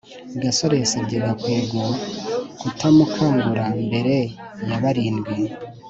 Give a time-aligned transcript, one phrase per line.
[0.41, 1.81] gasore yasabye gakwego
[2.59, 4.15] kutamukangura mbere
[4.69, 5.37] ya barindwi